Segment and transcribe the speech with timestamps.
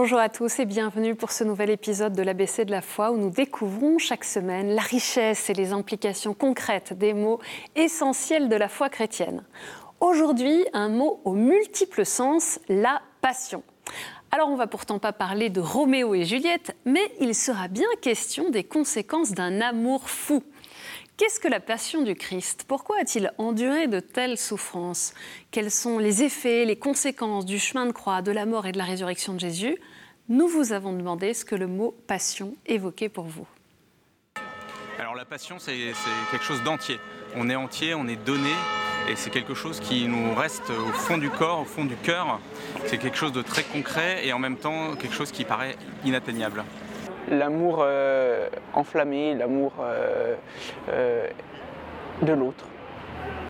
[0.00, 3.16] Bonjour à tous et bienvenue pour ce nouvel épisode de l'ABC de la foi où
[3.16, 7.40] nous découvrons chaque semaine la richesse et les implications concrètes des mots
[7.74, 9.42] essentiels de la foi chrétienne.
[9.98, 13.64] Aujourd'hui, un mot au multiple sens, la passion.
[14.30, 18.50] Alors on va pourtant pas parler de Roméo et Juliette, mais il sera bien question
[18.50, 20.44] des conséquences d'un amour fou.
[21.18, 22.64] Qu'est-ce que la passion du Christ?
[22.68, 25.14] Pourquoi a-t-il enduré de telles souffrances?
[25.50, 28.78] Quels sont les effets, les conséquences du chemin de croix, de la mort et de
[28.78, 29.76] la résurrection de Jésus?
[30.28, 33.48] Nous vous avons demandé ce que le mot passion évoquait pour vous.
[34.96, 35.76] Alors la passion, c'est
[36.30, 37.00] quelque chose d'entier.
[37.34, 38.52] On est entier, on est donné,
[39.08, 42.38] et c'est quelque chose qui nous reste au fond du corps, au fond du cœur.
[42.86, 46.62] C'est quelque chose de très concret et en même temps quelque chose qui paraît inatteignable
[47.30, 50.34] l'amour euh, enflammé, l'amour euh,
[50.90, 51.26] euh,
[52.22, 52.64] de l'autre.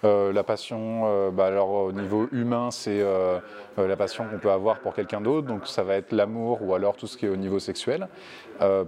[0.02, 3.02] la passion, bah, alors au niveau humain, c'est
[3.76, 6.96] la passion qu'on peut avoir pour quelqu'un d'autre, donc ça va être l'amour ou alors
[6.96, 8.08] tout ce qui est au niveau sexuel.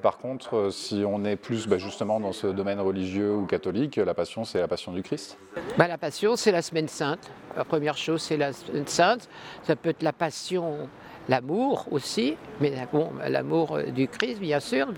[0.03, 4.15] par contre, si on est plus bah, justement dans ce domaine religieux ou catholique, la
[4.15, 5.39] passion, c'est la passion du Christ.
[5.79, 7.31] Bah, la passion, c'est la semaine sainte.
[7.57, 9.29] La première chose, c'est la semaine sainte.
[9.63, 10.89] Ça peut être la passion
[11.31, 14.89] l'amour aussi, mais bon, l'amour euh, du Christ, bien sûr,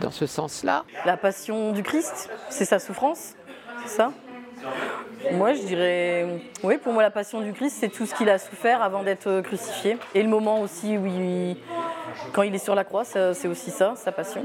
[0.00, 0.84] dans ce sens-là.
[1.06, 3.34] La passion du Christ, c'est sa souffrance,
[3.84, 4.12] c'est ça?
[5.32, 6.26] Moi, je dirais,
[6.64, 9.40] oui, pour moi, la passion du Christ, c'est tout ce qu'il a souffert avant d'être
[9.42, 9.98] crucifié.
[10.16, 11.56] Et le moment aussi où il,
[12.32, 14.44] quand il est sur la croix, c'est aussi ça, sa passion.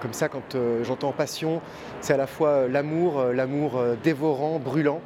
[0.00, 1.60] Comme ça, quand euh, j'entends passion,
[2.00, 5.00] c'est à la fois euh, l'amour, l'amour dévorant, brûlant,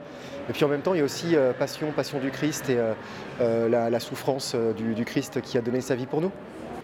[0.51, 2.77] et puis en même temps, il y a aussi euh, passion, passion du Christ et
[2.77, 2.93] euh,
[3.41, 6.33] euh, la, souffrance du, Christ qui a donné sa vie pour nous.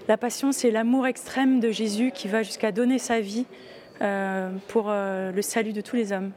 [0.07, 3.45] La passion, c'est l'amour extrême de Jésus qui va jusqu'à donner sa vie
[4.69, 6.31] pour le salut de tous les hommes.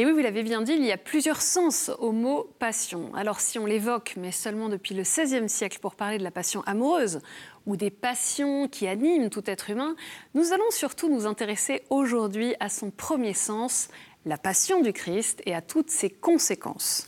[0.00, 3.14] Et oui, vous l'avez bien dit, il y a plusieurs sens au mot passion.
[3.14, 6.62] Alors si on l'évoque, mais seulement depuis le XVIe siècle pour parler de la passion
[6.64, 7.20] amoureuse
[7.66, 9.96] ou des passions qui animent tout être humain,
[10.32, 13.88] nous allons surtout nous intéresser aujourd'hui à son premier sens,
[14.24, 17.06] la passion du Christ et à toutes ses conséquences.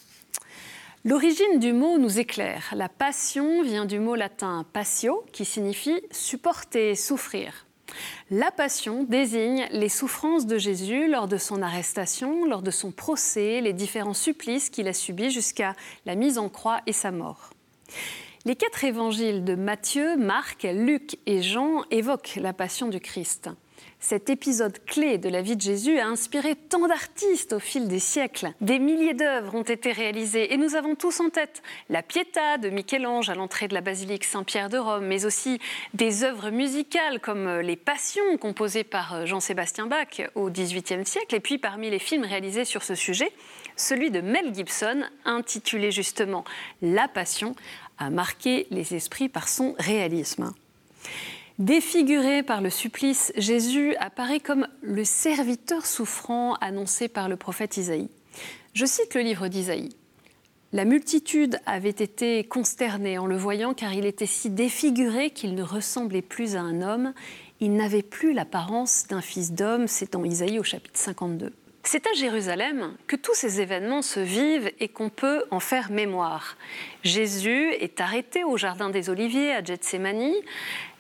[1.07, 2.75] L'origine du mot nous éclaire.
[2.77, 7.65] La passion vient du mot latin passio, qui signifie supporter, souffrir.
[8.31, 13.61] La passion désigne les souffrances de Jésus lors de son arrestation, lors de son procès,
[13.61, 15.75] les différents supplices qu'il a subis jusqu'à
[16.07, 17.51] la mise en croix et sa mort.
[18.45, 23.51] Les quatre évangiles de Matthieu, Marc, Luc et Jean évoquent la passion du Christ.
[24.05, 28.01] Cet épisode clé de la vie de Jésus a inspiré tant d'artistes au fil des
[28.01, 28.53] siècles.
[28.61, 32.69] Des milliers d'œuvres ont été réalisées et nous avons tous en tête la Pietà de
[32.69, 35.61] Michel-Ange à l'entrée de la basilique Saint-Pierre de Rome, mais aussi
[35.95, 41.37] des œuvres musicales comme les Passions composées par Jean-Sébastien Bach au XVIIIe siècle.
[41.37, 43.31] Et puis parmi les films réalisés sur ce sujet,
[43.77, 46.43] celui de Mel Gibson, intitulé justement
[46.83, 47.55] La Passion,
[47.99, 50.53] a marqué les esprits par son réalisme.
[51.63, 58.09] Défiguré par le supplice, Jésus apparaît comme le serviteur souffrant annoncé par le prophète Isaïe.
[58.75, 59.91] Je cite le livre d'Isaïe.
[60.73, 65.63] La multitude avait été consternée en le voyant car il était si défiguré qu'il ne
[65.63, 67.15] ressemblait plus à un homme.
[67.61, 71.53] Il n'avait plus l'apparence d'un fils d'homme, c'est en Isaïe au chapitre 52.
[71.85, 76.57] C'est à Jérusalem que tous ces événements se vivent et qu'on peut en faire mémoire.
[77.03, 80.33] Jésus est arrêté au Jardin des Oliviers à Gethsemane.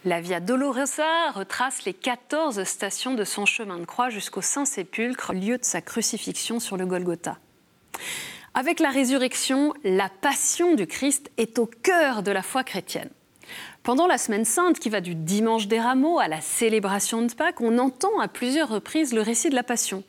[0.05, 5.57] La Via Dolorosa retrace les 14 stations de son chemin de croix jusqu'au Saint-Sépulcre, lieu
[5.57, 7.39] de sa crucifixion sur le Golgotha.
[8.55, 13.11] Avec la résurrection, la passion du Christ est au cœur de la foi chrétienne.
[13.85, 17.61] Pendant la Semaine sainte, qui va du dimanche des rameaux à la célébration de Pâques,
[17.61, 20.03] on entend à plusieurs reprises le récit de la Passion.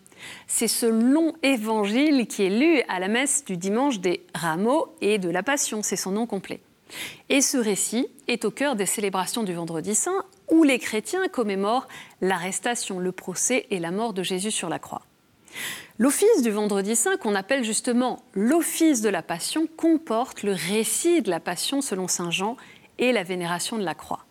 [0.48, 5.18] C'est ce long évangile qui est lu à la messe du dimanche des rameaux et
[5.18, 6.62] de la Passion, c'est son nom complet.
[7.30, 11.88] Et ce récit est au cœur des célébrations du Vendredi Saint, où les chrétiens commémorent
[12.22, 15.02] l'arrestation, le procès et la mort de Jésus sur la croix.
[16.00, 21.30] L'office du Vendredi Saint, qu'on appelle justement l'office de la Passion, comporte le récit de
[21.30, 22.58] la Passion selon Saint Jean
[22.98, 24.26] et la vénération de la croix.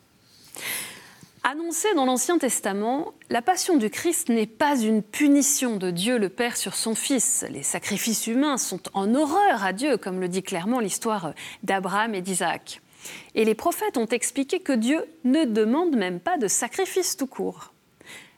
[1.52, 6.30] Annoncée dans l'Ancien Testament, la passion du Christ n'est pas une punition de Dieu le
[6.30, 7.44] Père sur son Fils.
[7.50, 12.22] Les sacrifices humains sont en horreur à Dieu, comme le dit clairement l'histoire d'Abraham et
[12.22, 12.80] d'Isaac.
[13.34, 17.74] Et les prophètes ont expliqué que Dieu ne demande même pas de sacrifice tout court.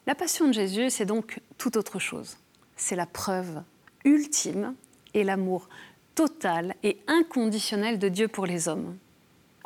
[0.08, 2.37] La passion de Jésus, c'est donc tout autre chose.
[2.75, 3.62] C'est la preuve
[4.05, 4.75] ultime
[5.14, 5.69] et l'amour
[6.17, 8.96] total et inconditionnel de Dieu pour les hommes.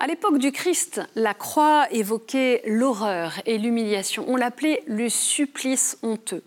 [0.00, 4.24] À l'époque du Christ, la croix évoquait l'horreur et l'humiliation.
[4.28, 6.44] On l'appelait le supplice honteux.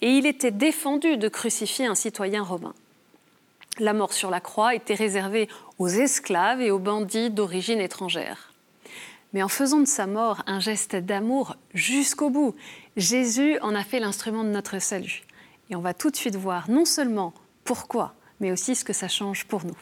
[0.00, 2.72] Et il était défendu de crucifier un citoyen romain.
[3.80, 5.48] La mort sur la croix était réservée
[5.80, 8.52] aux esclaves et aux bandits d'origine étrangère.
[9.32, 12.54] mais en faisant de sa mort un geste d'amour jusqu'au bout.
[12.96, 15.24] Jésus en a fait l'instrument de notre salut.
[15.68, 19.08] Et on va tout de suite voir non seulement pourquoi, mais aussi ce que ça
[19.08, 19.76] change pour nous.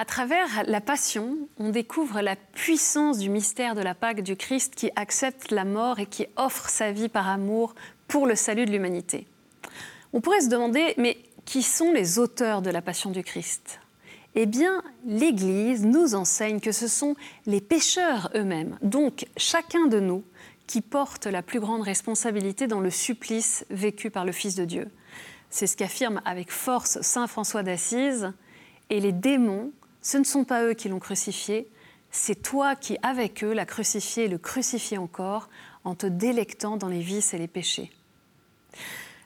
[0.00, 4.74] À travers la passion, on découvre la puissance du mystère de la Pâque du Christ
[4.74, 7.74] qui accepte la mort et qui offre sa vie par amour
[8.08, 9.26] pour le salut de l'humanité.
[10.14, 13.78] On pourrait se demander, mais qui sont les auteurs de la passion du Christ?
[14.34, 17.14] Eh bien, l'Église nous enseigne que ce sont
[17.44, 20.24] les pécheurs eux-mêmes, donc chacun de nous,
[20.66, 24.88] qui porte la plus grande responsabilité dans le supplice vécu par le Fils de Dieu.
[25.50, 28.32] C'est ce qu'affirme avec force Saint François d'Assise.
[28.92, 29.70] Et les démons
[30.02, 31.70] ce ne sont pas eux qui l'ont crucifié,
[32.10, 35.48] c'est toi qui, avec eux, l'as crucifié et le crucifié encore
[35.84, 37.90] en te délectant dans les vices et les péchés.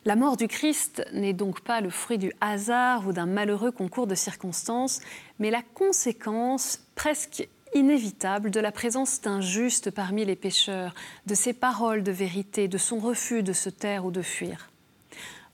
[0.05, 4.07] La mort du Christ n'est donc pas le fruit du hasard ou d'un malheureux concours
[4.07, 5.01] de circonstances,
[5.39, 10.95] mais la conséquence presque inévitable de la présence d'un juste parmi les pécheurs,
[11.27, 14.71] de ses paroles de vérité, de son refus de se taire ou de fuir.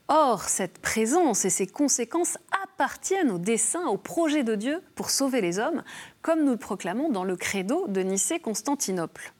[0.09, 2.37] Or, cette présence et ses conséquences
[2.81, 5.83] appartiennent au dessein, au projet de Dieu pour sauver les hommes,
[6.23, 9.33] comme nous le proclamons dans le credo de Nicée-Constantinople.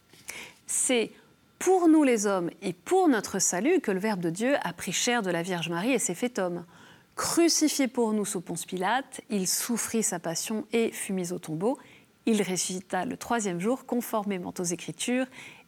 [0.68, 1.10] C'est
[1.58, 4.92] pour nous les hommes et pour notre salut que le Verbe de Dieu a pris
[4.92, 6.66] chair de la Vierge Marie et s'est fait homme.
[7.16, 11.80] Crucifié pour nous sous Ponce Pilate, il souffrit sa passion et fut mis au tombeau.
[12.28, 15.26] Il ressuscita le troisième jour conformément aux Écritures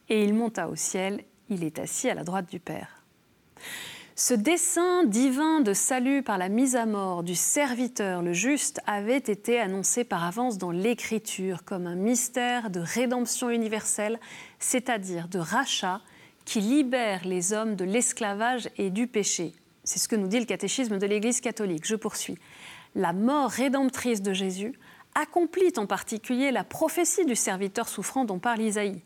[0.10, 1.24] et il monta au ciel.
[1.50, 3.03] Il est assis à la droite du Père.
[4.16, 9.18] Ce dessein divin de salut par la mise à mort du serviteur, le juste, avait
[9.18, 14.20] été annoncé par avance dans l'Écriture comme un mystère de rédemption universelle,
[14.60, 16.00] c'est-à-dire de rachat
[16.46, 19.54] qui libère les hommes de l'esclavage et du péché.
[19.84, 21.88] C'est ce que nous dit le catéchisme de l'Église catholique.
[21.88, 22.38] Je poursuis.
[22.94, 24.74] La mort rédemptrice de Jésus
[25.16, 29.02] accomplit en particulier la prophétie du serviteur souffrant dont parle Isaïe.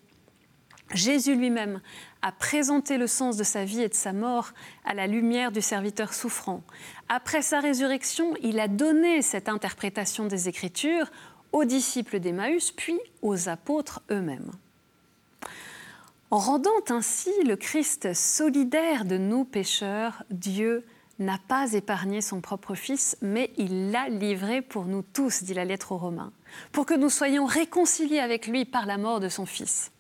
[0.94, 1.82] Jésus lui-même
[2.22, 4.52] a présenté le sens de sa vie et de sa mort
[4.86, 6.62] à la lumière du serviteur souffrant.
[7.10, 11.12] Après sa résurrection, il a donné cette interprétation des Écritures
[11.52, 14.52] aux disciples d'Emmaüs, puis aux apôtres eux-mêmes.
[16.30, 20.86] En rendant ainsi le Christ solidaire de nos pécheurs, Dieu
[21.20, 25.66] n'a pas épargné son propre Fils, mais il l'a livré pour nous tous, dit la
[25.66, 26.32] lettre aux Romains,
[26.72, 29.92] pour que nous soyons réconciliés avec lui par la mort de son Fils.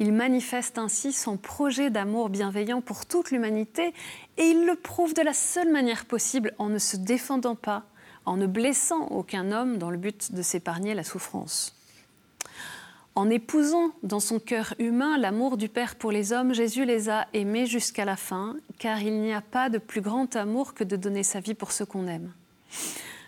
[0.00, 3.92] Il manifeste ainsi son projet d'amour bienveillant pour toute l'humanité
[4.36, 7.84] et il le prouve de la seule manière possible en ne se défendant pas,
[8.24, 11.74] en ne blessant aucun homme dans le but de s'épargner la souffrance.
[13.16, 17.26] En épousant dans son cœur humain l'amour du Père pour les hommes, Jésus les a
[17.32, 20.94] aimés jusqu'à la fin, car il n'y a pas de plus grand amour que de
[20.94, 22.32] donner sa vie pour ceux qu'on aime.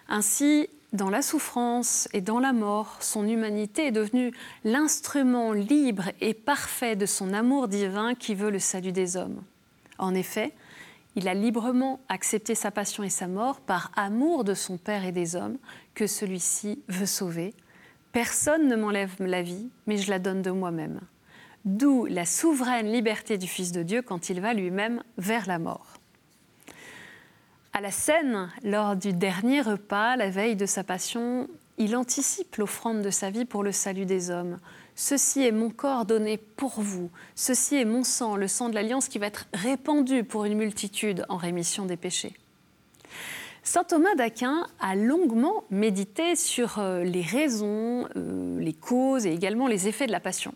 [0.08, 4.32] Ainsi, dans la souffrance et dans la mort, son humanité est devenue
[4.64, 9.42] l'instrument libre et parfait de son amour divin qui veut le salut des hommes.
[9.98, 10.52] En effet,
[11.14, 15.12] il a librement accepté sa passion et sa mort par amour de son Père et
[15.12, 15.58] des hommes
[15.94, 17.54] que celui-ci veut sauver.
[18.12, 21.00] Personne ne m'enlève la vie, mais je la donne de moi-même.
[21.64, 25.99] D'où la souveraine liberté du Fils de Dieu quand il va lui-même vers la mort.
[27.72, 31.48] À la scène, lors du dernier repas, la veille de sa passion,
[31.78, 34.58] il anticipe l'offrande de sa vie pour le salut des hommes.
[34.96, 37.10] Ceci est mon corps donné pour vous.
[37.36, 41.24] Ceci est mon sang, le sang de l'alliance qui va être répandu pour une multitude
[41.28, 42.34] en rémission des péchés.
[43.62, 49.68] Saint Thomas d'Aquin a longuement médité sur euh, les raisons, euh, les causes et également
[49.68, 50.54] les effets de la passion.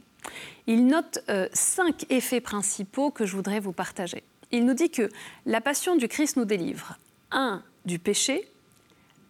[0.67, 4.25] Il note euh, cinq effets principaux que je voudrais vous partager.
[4.51, 5.11] Il nous dit que
[5.47, 6.99] la passion du Christ nous délivre
[7.35, 8.49] 1 du péché,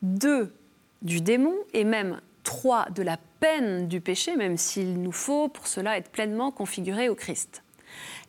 [0.03, 0.55] 2
[1.03, 5.67] du démon et même 3 de la peine du péché, même s'il nous faut pour
[5.67, 7.63] cela être pleinement configuré au Christ.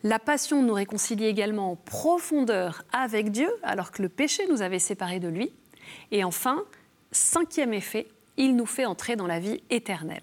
[0.04, 4.80] La passion nous réconcilie également en profondeur avec Dieu, alors que le péché nous avait
[4.80, 5.52] séparés de lui.
[6.12, 6.64] Et enfin,
[7.12, 10.22] cinquième effet, il nous fait entrer dans la vie éternelle.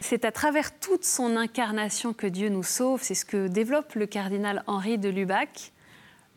[0.00, 4.06] C'est à travers toute son incarnation que Dieu nous sauve, c'est ce que développe le
[4.06, 5.72] cardinal Henri de Lubac.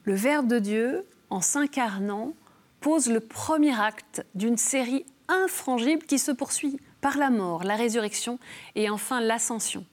[0.04, 2.34] Le Verbe de Dieu en s'incarnant,
[2.80, 8.38] pose le premier acte d'une série infrangible qui se poursuit par la mort, la résurrection
[8.76, 9.84] et enfin l'ascension.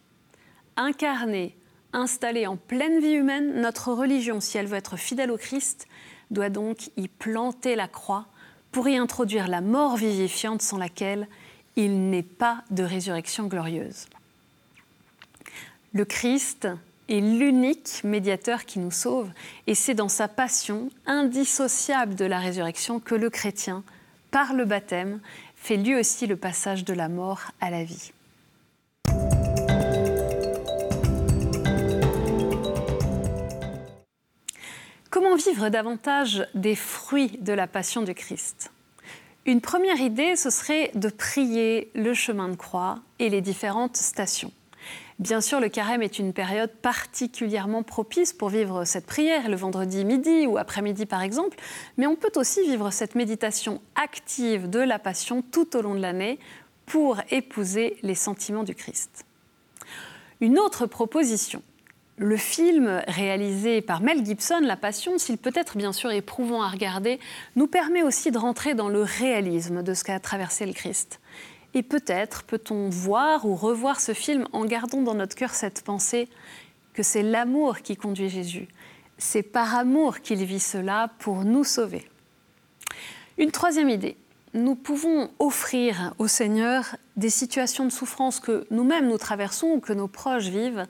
[0.76, 1.56] Incarné,
[1.94, 5.86] installé en pleine vie humaine, notre religion, si elle veut être fidèle au Christ,
[6.30, 8.26] doit donc y planter la croix
[8.70, 11.26] pour y introduire la mort vivifiante sans laquelle
[11.74, 14.08] il n'est pas de résurrection glorieuse.
[15.94, 16.68] Le Christ
[17.10, 19.28] est l'unique médiateur qui nous sauve,
[19.66, 23.82] et c'est dans sa passion indissociable de la résurrection que le chrétien,
[24.30, 25.20] par le baptême,
[25.56, 28.12] fait lui aussi le passage de la mort à la vie.
[35.10, 38.70] Comment vivre davantage des fruits de la passion du Christ?
[39.44, 44.52] Une première idée, ce serait de prier le chemin de croix et les différentes stations.
[45.20, 50.06] Bien sûr, le carême est une période particulièrement propice pour vivre cette prière, le vendredi
[50.06, 51.58] midi ou après-midi par exemple,
[51.98, 56.00] mais on peut aussi vivre cette méditation active de la passion tout au long de
[56.00, 56.38] l'année
[56.86, 59.26] pour épouser les sentiments du Christ.
[60.40, 61.62] Une autre proposition.
[62.16, 66.68] Le film réalisé par Mel Gibson, La Passion, s'il peut être bien sûr éprouvant à
[66.68, 67.20] regarder,
[67.56, 71.20] nous permet aussi de rentrer dans le réalisme de ce qu'a traversé le Christ.
[71.74, 76.28] Et peut-être peut-on voir ou revoir ce film en gardant dans notre cœur cette pensée
[76.94, 78.68] que c'est l'amour qui conduit Jésus.
[79.18, 82.08] C'est par amour qu'il vit cela pour nous sauver.
[83.38, 84.16] Une troisième idée.
[84.52, 89.92] Nous pouvons offrir au Seigneur des situations de souffrance que nous-mêmes nous traversons ou que
[89.92, 90.86] nos proches vivent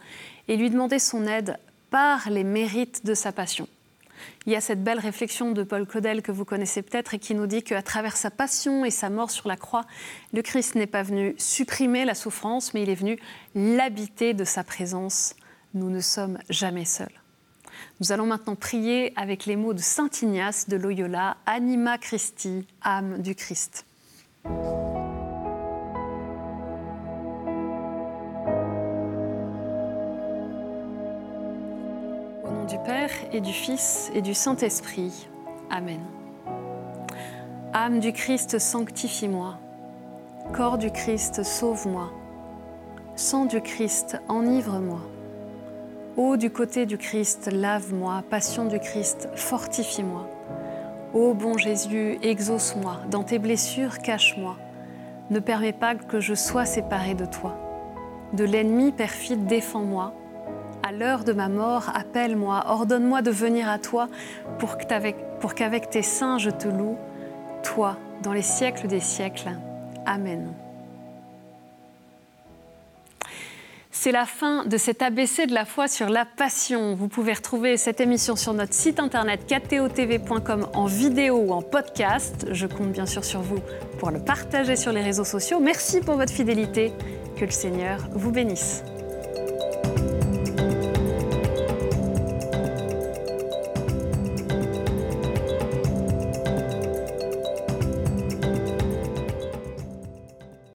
[0.48, 1.58] et lui demander son aide
[1.90, 3.68] par les mérites de sa passion.
[4.46, 7.34] Il y a cette belle réflexion de Paul Claudel que vous connaissez peut-être et qui
[7.34, 9.84] nous dit qu'à travers sa passion et sa mort sur la croix,
[10.32, 13.18] le Christ n'est pas venu supprimer la souffrance, mais il est venu
[13.54, 15.34] l'habiter de sa présence.
[15.74, 17.08] Nous ne sommes jamais seuls.
[18.00, 23.20] Nous allons maintenant prier avec les mots de Saint Ignace de Loyola, Anima Christi, âme
[23.20, 23.84] du Christ.
[32.70, 35.28] Du Père et du Fils et du Saint-Esprit.
[35.70, 35.98] Amen.
[37.72, 39.58] Âme du Christ, sanctifie-moi.
[40.52, 42.12] Corps du Christ, sauve-moi.
[43.16, 45.00] Sang du Christ, enivre-moi.
[46.16, 48.22] Eau du côté du Christ, lave-moi.
[48.30, 50.28] Passion du Christ, fortifie-moi.
[51.12, 52.98] Ô bon Jésus, exauce-moi.
[53.10, 54.56] Dans tes blessures, cache-moi.
[55.30, 57.56] Ne permets pas que je sois séparé de toi.
[58.32, 60.14] De l'ennemi perfide, défends-moi
[60.90, 64.08] à l'heure de ma mort, appelle-moi, ordonne-moi de venir à toi
[64.58, 66.98] pour qu'avec tes saints je te loue,
[67.62, 69.50] toi, dans les siècles des siècles.
[70.04, 70.52] Amen.
[73.92, 76.96] C'est la fin de cet ABC de la foi sur la passion.
[76.96, 82.46] Vous pouvez retrouver cette émission sur notre site internet ktotv.com en vidéo ou en podcast.
[82.50, 83.60] Je compte bien sûr sur vous
[84.00, 85.60] pour le partager sur les réseaux sociaux.
[85.60, 86.92] Merci pour votre fidélité.
[87.36, 88.82] Que le Seigneur vous bénisse.